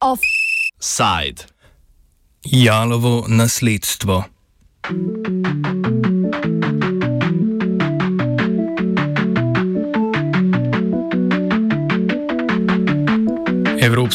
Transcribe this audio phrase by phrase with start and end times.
[0.00, 1.44] Offside.
[2.44, 4.24] Jalovo nasledstvo.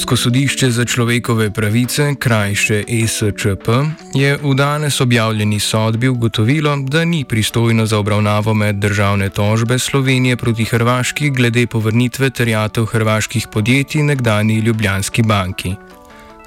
[0.04, 3.68] Evropsko sodišče za človekove pravice, krajše ESČP,
[4.14, 10.66] je v danes objavljeni sodbi ugotovilo, da ni pristojno za obravnavo meddržavne tožbe Slovenije proti
[10.66, 15.76] Hrvaški glede povrnitve terjatev hrvaških podjetij nekdani Ljubljanski banki.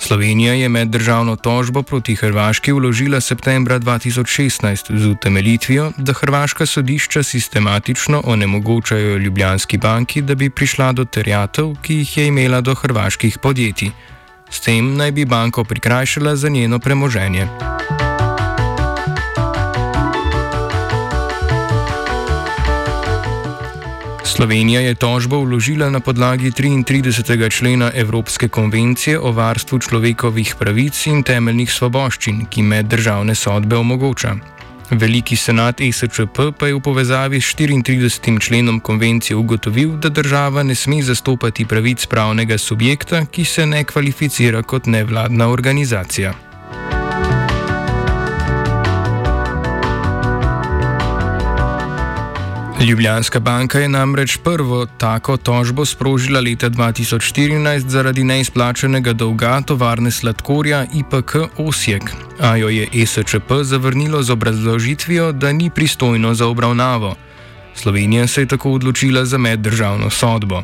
[0.06, 8.22] Slovenija je meddržavno tožbo proti Hrvaški vložila septembra 2016 z utemeljitvijo, da hrvaška sodišča sistematično
[8.24, 13.90] onemogočajo Ljubljanski banki, da bi prišla do terjatev, ki jih je imela do hrvaških podjetij.
[14.50, 17.48] S tem naj bi banko prikrajšala za njeno premoženje.
[24.26, 27.50] Slovenija je tožbo vložila na podlagi 33.
[27.50, 34.34] člena Evropske konvencije o varstvu človekovih pravic in temeljnih svoboščin, ki med državne sodbe omogoča.
[34.90, 38.40] Veliki senat ESČP pa je v povezavi s 34.
[38.40, 44.62] členom konvencije ugotovil, da država ne sme zastopati pravic pravnega subjekta, ki se ne kvalificira
[44.62, 46.34] kot nevladna organizacija.
[52.80, 60.84] Ljubljanska banka je namreč prvo tako tožbo sprožila leta 2014 zaradi neizplačenega dolga tovarne sladkorja
[60.94, 62.02] IPK Osijek,
[62.40, 67.14] a jo je ESČP zavrnilo z obrazložitvijo, da ni pristojno za obravnavo.
[67.74, 70.62] Slovenija se je tako odločila za meddržavno sodbo.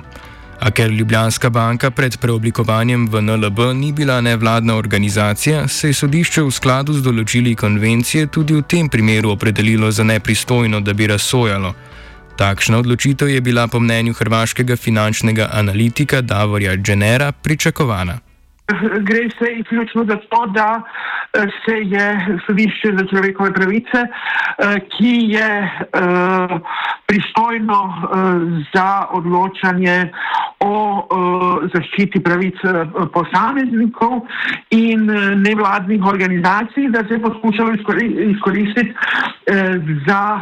[0.60, 6.42] A ker Ljubljanska banka pred preoblikovanjem v NLB ni bila nevladna organizacija, se je sodišče
[6.42, 11.74] v skladu z določili konvencije tudi v tem primeru opredelilo za nepristojno, da bi razsojalo.
[12.36, 18.31] Takšna odločitev je bila po mnenju hrvaškega finančnega analitika Davorja Dženera pričakovana.
[19.00, 20.82] Gre se izključno za to, da
[21.34, 26.58] eh, se je sodišče za človekove pravice, eh, ki je eh,
[27.06, 27.94] pristojno
[28.74, 30.12] za odločanje
[30.60, 31.08] o
[31.74, 32.54] zaščiti pravic
[33.12, 34.22] posameznikov
[34.70, 35.04] in
[35.42, 37.74] nevladnih organizacij, da se je poskušalo
[38.30, 38.94] izkoristiti
[40.06, 40.40] za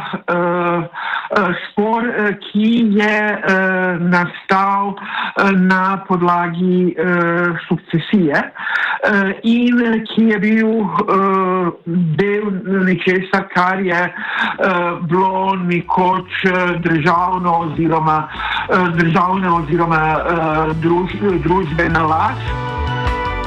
[1.65, 2.07] spor,
[2.39, 3.41] ki je
[3.99, 4.95] nastal
[5.67, 6.95] na podlagi
[7.67, 12.51] sukcesije komisije uh, in ki je bil uh, del
[12.85, 16.45] nečesa, kar je uh, bilo nekoč
[16.79, 18.27] državno oziroma
[18.69, 21.11] uh, državne oziroma uh, druž,
[21.43, 22.70] družbena last.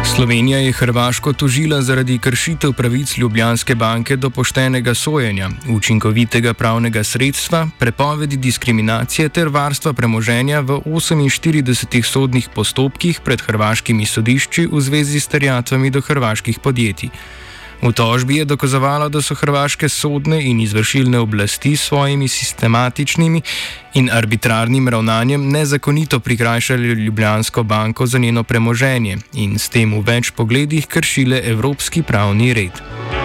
[0.05, 7.69] Slovenija je Hrvaško tožila zaradi kršitev pravic Ljubljanske banke do poštenega sojenja, učinkovitega pravnega sredstva,
[7.79, 15.29] prepovedi diskriminacije ter varstva premoženja v 48 sodnih postopkih pred hrvaškimi sodišči v zvezi s
[15.29, 17.11] terjatvami do hrvaških podjetij.
[17.83, 23.43] V tožbi je dokazovalo, da so hrvaške sodne in izvršilne oblasti s svojimi sistematičnimi
[23.95, 30.31] in arbitrarnim ravnanjem nezakonito prikrajšali Ljubljansko banko za njeno premoženje in s tem v več
[30.31, 33.24] pogledih kršile evropski pravni red.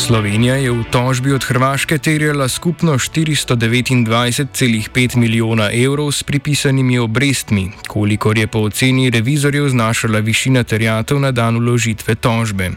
[0.00, 8.38] Slovenija je v tožbi od Hrvaške terjala skupno 429,5 milijona evrov s pripisanimi obrestmi, kolikor
[8.38, 12.70] je po oceni revizorjev znašala višina terjatev na dan uložitve tožbe.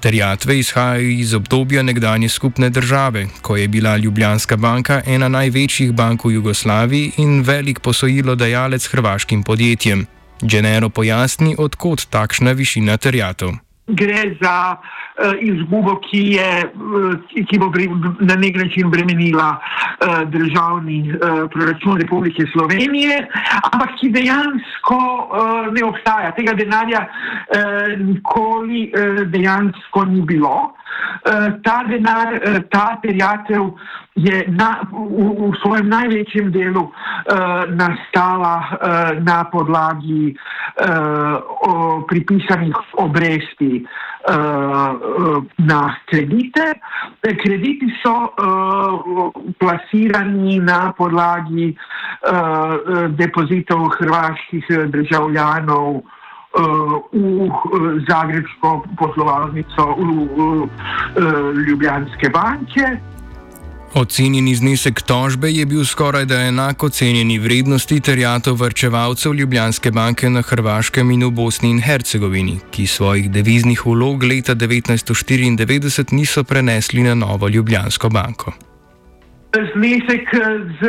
[0.00, 6.24] Terjatve izhajajo iz obdobja nekdanje skupne države, ko je bila Ljubljanska banka ena največjih bank
[6.24, 10.06] v Jugoslaviji in velik posojilodajalec hrvaškim podjetjem.
[10.42, 13.71] Genero pojasni, odkot takšna višina terjatev.
[13.92, 17.88] Gre za uh, izgubo, ki, je, uh, ki bo bre,
[18.20, 23.20] na nek način bremenila uh, državni uh, proračun Republike Slovenije,
[23.72, 26.32] ampak ki dejansko uh, ne obstaja.
[26.36, 30.72] Tega denarja uh, nikoli uh, dejansko ni bilo.
[31.26, 33.72] Uh, ta denar, uh, ta terjatev
[34.14, 38.68] je na, v, v svojem največjem delu uh, nastala uh,
[39.24, 41.72] na podlagi uh, o,
[42.04, 46.74] pripisanih obresti uh, na kredite.
[47.22, 56.02] Krediti so uh, plasirani na podlagi uh, depozitov hrvaških državljanov.
[56.52, 57.48] V
[58.04, 60.68] Zagrebsko poslovalnico v
[61.64, 62.90] Ljubljanske banke.
[63.94, 70.42] Ocenjeni znesek tožbe je bil skoraj da enako cenjeni vrednosti terjatov vrčevalcev Ljubljanske banke na
[70.42, 77.14] Hrvaškem in v Bosni in Hercegovini, ki svojih deviznih vlog leta 1994 niso prenesli na
[77.14, 78.71] novo Ljubljansko banko
[79.52, 80.40] znesek eh,
[80.80, 80.82] z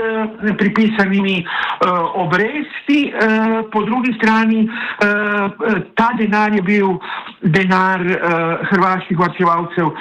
[0.58, 5.52] pripisanimi uh, obresti, uh, po drugi strani uh,
[5.96, 6.98] ta denar je bil
[7.42, 9.96] denar uh, hrvaških varčevalcev uh,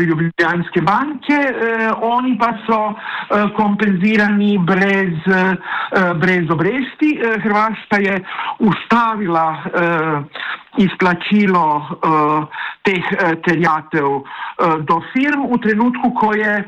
[0.00, 7.18] Ljubljanske banke, uh, oni pa so uh, kompenzirani brez, uh, brez obresti.
[7.20, 8.16] Uh, Hrvaška je
[8.58, 10.24] ustavila uh,
[10.78, 12.46] izplačilo uh,
[12.86, 14.24] teh uh, terjatev uh,
[14.86, 16.66] do firm v trenutku, ko je uh,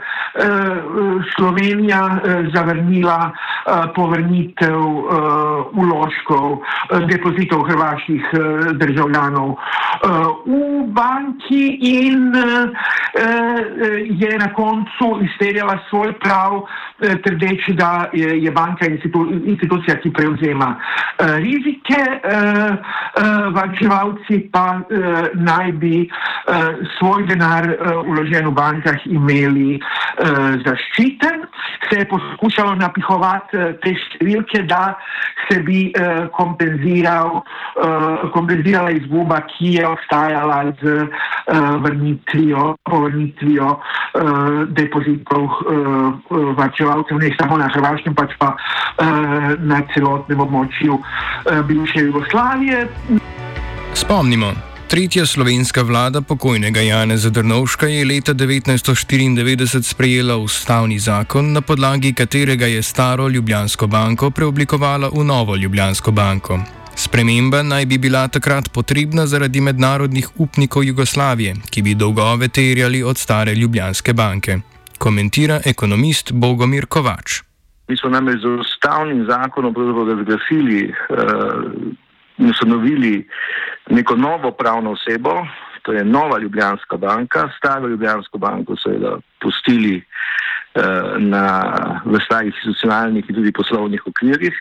[1.36, 2.18] Slovenija uh,
[2.54, 5.06] zavrnila uh, povrnitev uh,
[5.78, 8.42] uložkov, uh, depozitov hrvaških uh,
[8.82, 9.60] državljanov uh,
[10.46, 12.74] v banki in uh,
[14.02, 16.66] je na koncu izterjala svoj prav, uh,
[17.22, 22.02] trdeč, da je, je banka institu institucija, ki prevzema uh, rizike.
[22.26, 22.74] Uh,
[23.22, 23.62] uh,
[23.92, 31.44] prebivalci pa uh, naj bi uh, svoj denar uh, vložen v bankah imeli uh, zaščiten.
[31.90, 34.96] Se je poskušalo napihovati uh, te številke, da
[35.48, 45.44] se bi uh, kompenziral, uh, kompenzirala izguba, ki je obstajala z uh, vrnitvijo, uh, depozitov
[45.44, 46.14] uh,
[46.56, 52.88] varčevalcev, ne samo na Hrvaškem, pač pa uh, na celotnem območju uh, bivše Jugoslavije.
[54.12, 54.52] Spomnimo.
[54.88, 62.66] Tretja slovenska vlada pokojnega Janeza Drnovška je leta 1994 sprejela ustavni zakon, na podlagi katerega
[62.66, 66.58] je staro Ljubljansko banko preoblikovala v novo Ljubljansko banko.
[66.94, 73.18] Sprememba naj bi bila takrat potrebna zaradi mednarodnih upnikov Jugoslavije, ki bi dolgove terjali od
[73.18, 74.58] stare Ljubljanske banke.
[74.98, 77.40] Komentira ekonomist Bogomir Kovač.
[77.88, 79.74] Mi smo namreč z ustavnim zakonom
[80.08, 83.28] razglasili, uh, ustanovili
[83.90, 85.46] neko novo pravno osebo,
[85.82, 89.96] to je Nova Ljubljanska banka, staro Ljubljansko banko seveda pustili
[90.74, 90.82] eh,
[91.18, 91.44] na,
[92.04, 94.54] v starih institucionalnih in tudi poslovnih okvirih.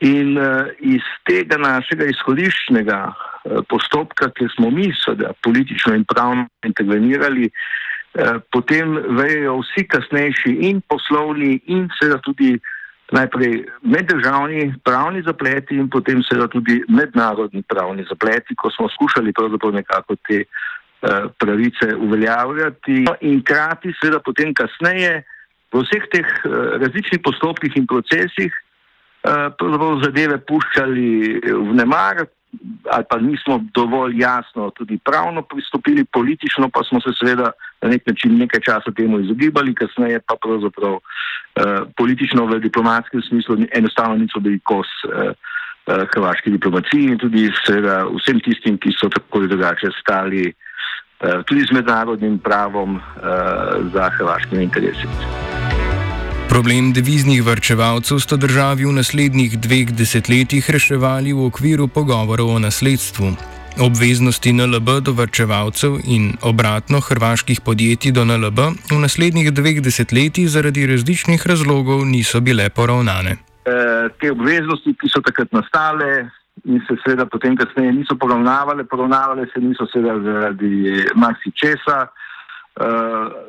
[0.00, 6.46] In eh, iz tega našega izhodiščnega eh, postopka, kjer smo mi seveda politično in pravno
[6.64, 12.56] intervenirali, eh, potem vejo vsi kasnejši in poslovni in seveda tudi
[13.12, 19.72] najprej meddržavni pravni zapleti in potem seveda tudi mednarodni pravni zapleti, ko smo skušali pravzaprav
[19.74, 23.04] nekako te uh, pravice uveljavljati.
[23.20, 25.22] In krati seveda potem kasneje
[25.72, 28.52] v vseh teh uh, različnih postopkih in procesih
[29.26, 32.26] uh, zadeve puščali v nemar,
[32.90, 37.50] ali pa nismo dovolj jasno tudi pravno pristopili, politično pa smo se seveda
[37.82, 43.56] na nek način nekaj časa temu izogibali, kasneje pa pravzaprav eh, politično v diplomatskem smislu
[43.72, 45.32] enostavno niso bili kos eh,
[45.86, 51.42] eh, hrvaški diplomaciji in tudi seveda vsem tistim, ki so tako ali drugače stali eh,
[51.46, 53.00] tudi z mednarodnim pravom eh,
[53.94, 55.49] za hrvaškimi interesi.
[56.50, 63.28] Problem deviznih vrčevalcev sta državi v naslednjih dveh desetletjih reševali v okviru pogovorov o nasledstvu.
[63.86, 68.58] Obveznosti NLB do vrčevalcev in obratno hrvaških podjetij do NLB
[68.90, 73.36] v naslednjih dveh desetletjih zaradi različnih razlogov niso bile poravnane.
[73.38, 73.38] E,
[74.18, 76.26] te obveznosti, ki so takrat nastale
[76.66, 81.98] in se seveda potem kasneje niso poravnavale, poravnavale se niso seveda zaradi marsičesa.
[82.10, 82.29] Uh,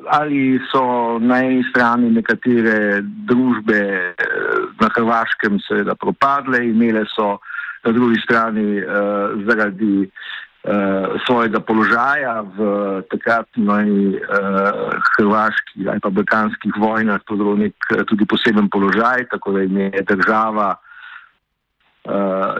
[0.08, 3.80] ali so na eni strani nekatere družbe
[4.12, 7.38] uh, na Hrvaškem seveda propadle, imele so
[7.86, 12.68] na drugi strani uh, zaradi uh, svojega položaja v
[13.12, 17.22] takratni uh, hrvaški ali pa balkanskih vojnah
[17.58, 17.76] nek
[18.08, 20.76] tudi poseben položaj, tako da jim je država,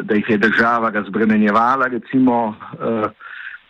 [0.02, 2.56] da jih je država razbremenjevala recimo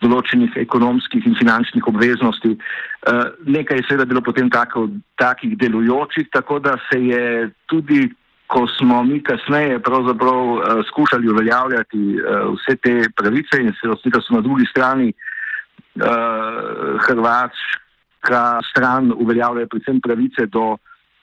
[0.02, 2.56] določenih ekonomskih in finančnih obveznosti.
[2.58, 4.88] Eh, nekaj je seveda bilo potem tako,
[5.22, 8.10] takih delujočih, tako da se je tudi,
[8.52, 14.20] ko smo mi kasneje pravzaprav uh, skušali uveljavljati uh, vse te pravice in se osnika
[14.20, 18.42] so na drugi strani uh, Hrvatska
[18.72, 20.76] stran uveljavljajo predvsem pravice do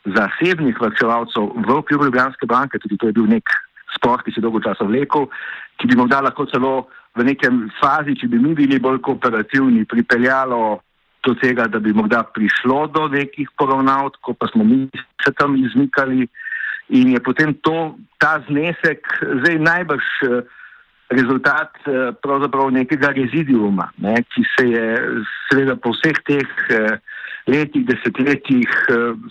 [0.09, 3.45] zasebnih vrčevalcev v okviru Ljubljanske banke, tudi to je bil nek
[3.93, 5.29] spor, ki se dolgo časa vlekel,
[5.77, 10.81] ki bi morda lahko celo v nekem fazi, če bi mi bili bolj kooperativni, pripeljalo
[11.27, 14.87] do tega, da bi morda prišlo do nekih poravnav, ko pa smo mi
[15.25, 16.29] se tam izmikali
[16.89, 19.05] in je potem to, ta znesek
[19.43, 20.41] zdaj najbrž eh,
[21.13, 24.87] rezultat eh, pravzaprav nekega rezidiuma, ne, ki se je
[25.51, 26.97] seveda po vseh teh eh,
[27.49, 28.69] letih, desetletjih,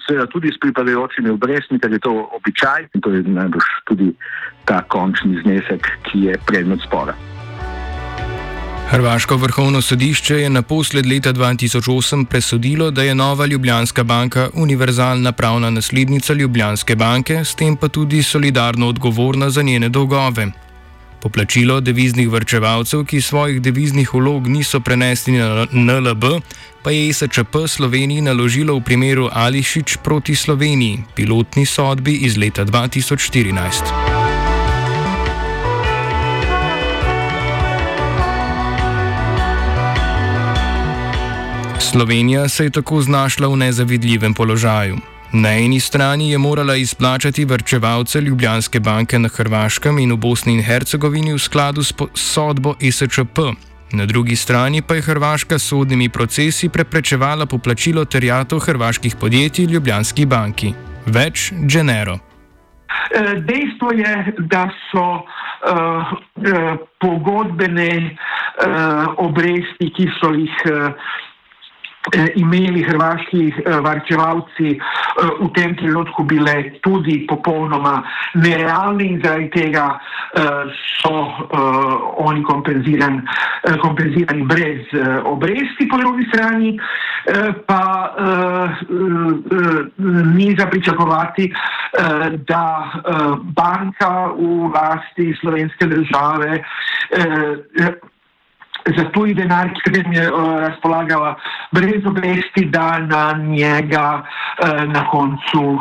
[0.08, 4.10] seveda tudi s pripadajočimi obrestmi, ker je to običaj in to je najbrž tudi
[4.66, 7.14] ta končni znesek, ki je predmet spora.
[8.90, 15.70] Hrvaško vrhovno sodišče je naposled leta 2008 presodilo, da je nova Ljubljanska banka univerzalna pravna
[15.70, 20.48] naslednica Ljubljanske banke, s tem pa tudi solidarno odgovorna za njene dolgove.
[21.22, 26.24] Poplačilo deviznih vrčevalcev, ki svojih deviznih vlog niso prenesli na NLB,
[26.84, 33.97] pa je SČP Sloveniji naložilo v primeru Ališič proti Sloveniji, pilotni sodbi iz leta 2014.
[41.92, 44.98] Slovenija se je tako znašla v nezavidljivem položaju.
[45.34, 50.64] Na eni strani je morala izplačati vrčevalce Ljubljanske banke na Hrvaškem in v Bosni in
[50.64, 53.40] Hercegovini v skladu s sodbo SČP.
[53.94, 60.26] Na drugi strani pa je Hrvaška s sodnimi procesi preprečevala poplačilo terjatov hrvaških podjetij Ljubljanski
[60.26, 60.74] banki.
[61.06, 62.20] Več Genero.
[63.16, 65.24] E, dejstvo je, da so uh,
[66.36, 70.92] uh, pogodbene uh, obresti, ki so jih uh,
[72.36, 74.80] imeli hrvaški eh, varčevalci eh,
[75.40, 78.04] v tem trenutku bile tudi popolnoma
[78.36, 80.00] nerealni in zaradi tega
[81.02, 81.12] so
[82.22, 83.22] oni kompenzirani,
[83.82, 84.92] kompenzirani brez
[85.26, 86.74] obresti, po drugi strani
[87.66, 87.82] pa
[90.36, 91.48] ni za pričakovati,
[92.48, 92.92] da
[93.56, 96.64] banka v lasti slovenske države
[98.96, 101.36] za tuji denar, ki katerim je uh, razpolagala
[101.72, 105.80] brez obresti, da na njega uh, na koncu uh,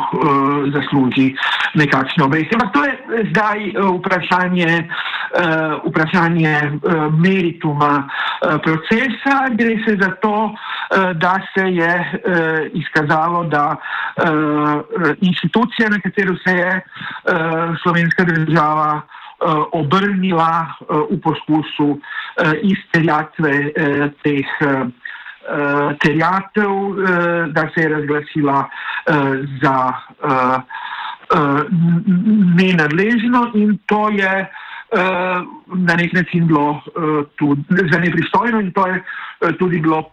[0.73, 1.35] zasluži
[1.75, 2.55] nekakšne obresti.
[2.55, 2.93] Ampak to je
[3.31, 9.37] zdaj uh, vprašanje, uh, vprašanje uh, merituma uh, procesa.
[9.51, 14.81] Gre se za to, uh, da se je uh, izkazalo, da uh,
[15.21, 19.16] inštitucija, na katero se je uh, slovenska država uh,
[19.71, 21.99] obrnila uh, v poskusu uh,
[22.61, 23.53] izterjatve
[24.23, 24.47] teh
[26.03, 26.71] terjatev,
[27.55, 28.65] da se je razglasila
[29.61, 29.93] za
[32.57, 34.49] nenadležno in to je
[35.67, 36.81] na nek način bilo
[37.35, 39.03] tudi za nepristojno in to je
[39.59, 40.03] tudi bilo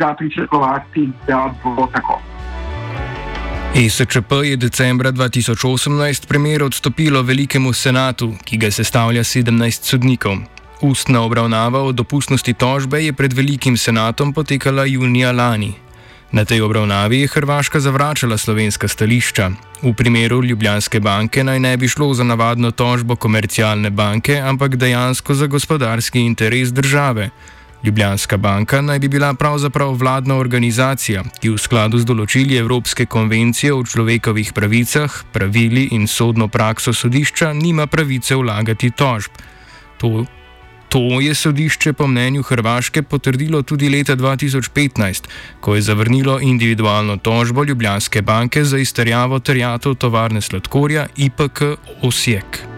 [0.00, 2.33] za pričakovati, da bo tako.
[3.74, 10.38] ESČP je decembra 2018 primer odstopilo velikemu senatu, ki ga sestavlja 17 sodnikov.
[10.80, 15.74] Ustna obravnava o dopustnosti tožbe je pred velikim senatom potekala junija lani.
[16.32, 19.50] Na tej obravnavi je Hrvaška zavračala slovenska stališča.
[19.82, 25.34] V primeru Ljubljanske banke naj ne bi šlo za navadno tožbo komercialne banke, ampak dejansko
[25.34, 27.30] za gospodarski interes države.
[27.84, 33.74] Ljubljanska banka naj bi bila pravzaprav vladna organizacija, ki v skladu z določili Evropske konvencije
[33.76, 39.36] o človekovih pravicah, pravili in sodno prakso sodišča nima pravice vlagati tožb.
[40.00, 40.24] To,
[40.88, 45.28] to je sodišče po mnenju Hrvaške potrdilo tudi leta 2015,
[45.60, 51.60] ko je zavrnilo individualno tožbo Ljubljanske banke za izterjavo terjatov tovarne sladkorja IPK
[52.02, 52.73] Osijek.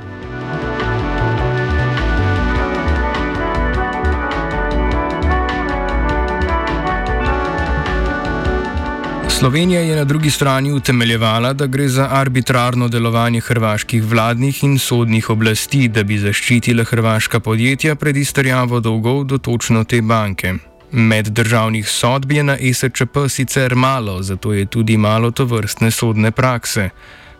[9.38, 15.30] Slovenija je na drugi strani utemeljevala, da gre za arbitrarno delovanje hrvaških vladnih in sodnih
[15.30, 20.54] oblasti, da bi zaščitile hrvaška podjetja pred izterjavo dolgov do točno te banke.
[20.92, 26.30] Med državnih sodb je na SČP sicer malo, zato je tudi malo to vrstne sodne
[26.30, 26.88] prakse.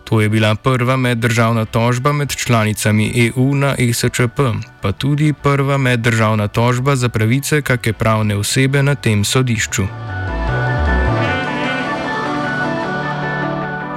[0.04, 4.40] To je bila prva meddržavna tožba med članicami EU na SČP,
[4.82, 9.86] pa tudi prva meddržavna tožba za pravice kakšne pravne osebe na tem sodišču.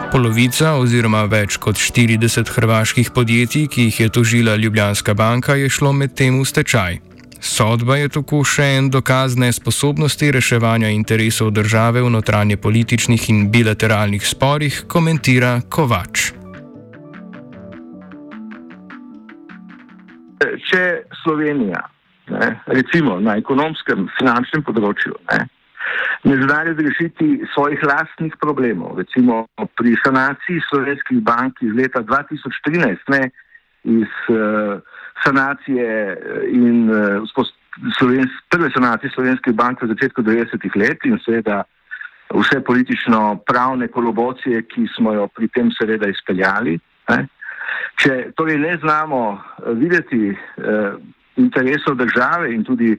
[0.09, 5.91] Polovica oziroma več kot 40 hrvaških podjetij, ki jih je tožila Ljubljanska banka, je šlo
[5.93, 6.97] med tem v stečaj.
[7.37, 14.25] Sodba je tako še en dokaz nesposobnosti reševanja interesov države v notranje političnih in bilateralnih
[14.25, 16.31] sporih, komentira Kovač.
[20.71, 20.83] Če
[21.21, 21.85] Slovenija,
[22.33, 25.45] ne, recimo na ekonomskem, finančnem področju, ne,
[26.23, 28.97] ne zna razrešiti svojih lastnih problemov.
[28.97, 29.45] Recimo
[29.77, 33.29] pri sanaciji slovenskih bank iz leta 2013, ne,
[33.83, 34.81] iz uh,
[35.23, 36.17] sanacije eh,
[36.51, 37.43] in uh,
[37.99, 41.63] slovensk, prve sanacije slovenskih bank v začetku 90-ih let in seveda
[42.33, 46.79] vse politično-pravne kolobocije, ki smo jo pri tem seveda izpeljali.
[47.09, 47.27] Ne.
[47.99, 49.41] Če torej ne znamo
[49.79, 50.99] videti uh,
[51.39, 52.93] interesov države in tudi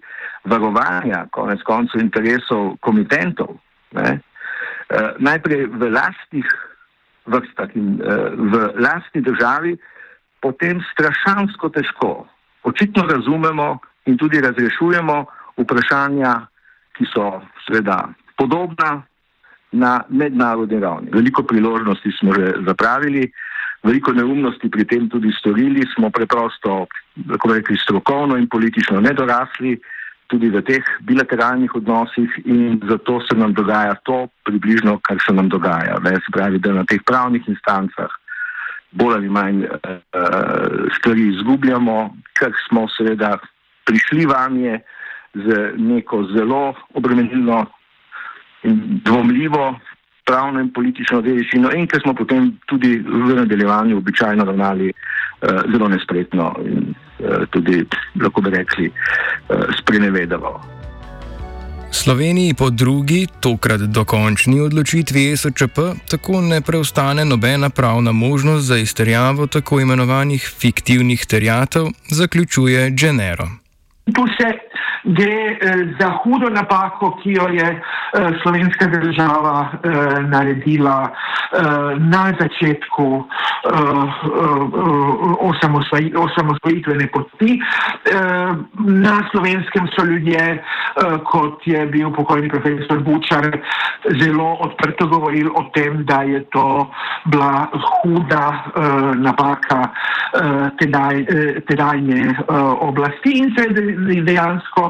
[0.49, 3.59] varovanja, konec koncev, interesov komitentov,
[3.93, 4.19] ne,
[5.19, 6.49] najprej v lastnih
[7.31, 8.01] vrstah in
[8.51, 9.77] v lastni državi,
[10.41, 12.27] potem strašansko težko.
[12.65, 13.79] Očitno razumemo
[14.09, 15.25] in tudi razrešujemo
[15.61, 16.33] vprašanja,
[16.97, 18.09] ki so seveda
[18.41, 19.03] podobna
[19.73, 21.13] na mednarodni ravni.
[21.13, 23.31] Veliko priložnosti smo že zapravili,
[23.83, 26.87] veliko neumnosti pri tem tudi storili, smo preprosto,
[27.29, 29.79] kako rekli, strokovno in politično nedorasli
[30.31, 35.49] tudi v teh bilateralnih odnosih in zato se nam dogaja to približno, kar se nam
[35.49, 35.99] dogaja.
[36.05, 36.15] Ne?
[36.23, 38.13] Se pravi, da na teh pravnih instancah
[38.91, 39.71] bolj ali manj uh,
[40.99, 43.39] stvari izgubljamo, ker smo seveda
[43.87, 44.81] prišli vanje
[45.35, 47.67] z neko zelo obremenilno
[48.63, 49.79] in dvomljivo
[50.31, 55.89] pravno in politično dediščino in ker smo potem tudi v nadaljevanju običajno ravnali uh, zelo
[55.91, 57.83] nespretno in uh, tudi,
[58.23, 60.61] lahko bi rekli, uh, sprenevedalo.
[61.91, 65.79] Sloveniji po drugi, tokrat dokončni odločitvi SČP,
[66.11, 73.49] tako ne preostane nobena pravna možnost za izterjavo tako imenovanih fiktivnih terjatev, zaključuje Genero.
[74.15, 74.70] Tu se
[75.05, 81.61] gre eh, za hudo napako, ki jo je eh, slovenska država eh, naredila eh,
[81.99, 84.11] na začetku eh,
[85.41, 87.61] osamosvoj, osamosvojitvene poti.
[87.61, 90.61] Eh, na slovenskem so ljudje, eh,
[91.25, 93.59] kot je bil pokojni profesor Bučar,
[94.21, 96.91] zelo odprto govorili o tem, da je to
[97.25, 102.35] bila huda eh, napaka eh, tedaj, eh, tedajne eh,
[102.81, 103.63] oblasti in se
[104.15, 104.90] je dejansko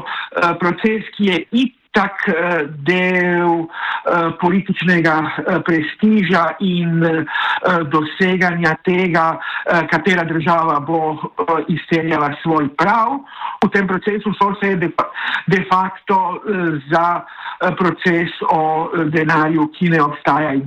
[0.59, 5.15] proces, ki je itak eh, del eh, političnega
[5.67, 7.03] prestiža in
[7.93, 9.25] doseganja tega,
[9.91, 11.17] katera država bo
[11.69, 13.19] izterjala svoj prav.
[13.61, 16.41] V tem procesu so se de facto
[16.89, 17.21] za
[17.77, 20.65] proces o denarju, ki ne obstaja in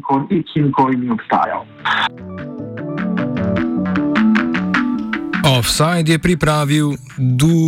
[0.53, 1.67] ki nikoli ni obstajal.
[5.45, 7.65] Offside je pripravil Dugi.